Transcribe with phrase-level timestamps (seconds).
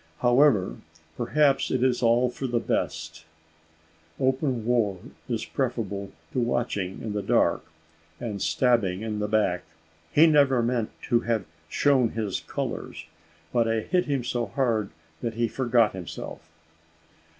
[0.21, 0.77] However,
[1.15, 3.23] perhaps, it is all for the best;
[4.19, 4.97] open war
[5.29, 7.63] is preferable to watching in the dark,
[8.19, 9.63] and stabbing in the back.
[10.11, 13.05] He never meant to have shown his colours;
[13.53, 14.89] but I hit him so hard
[15.21, 16.49] that he forgot himself."